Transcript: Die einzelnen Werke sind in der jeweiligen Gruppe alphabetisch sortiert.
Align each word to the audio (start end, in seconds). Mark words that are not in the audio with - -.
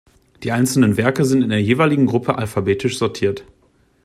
Die 0.41 0.51
einzelnen 0.51 0.97
Werke 0.97 1.25
sind 1.25 1.43
in 1.43 1.49
der 1.51 1.61
jeweiligen 1.61 2.07
Gruppe 2.07 2.35
alphabetisch 2.35 2.97
sortiert. 2.97 3.45